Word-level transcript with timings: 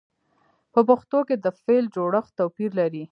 په 0.73 0.79
پښتو 0.89 1.19
کې 1.27 1.35
د 1.39 1.45
فعل 1.59 1.85
جوړښت 1.95 2.31
توپیر 2.39 2.71
لري. 2.79 3.03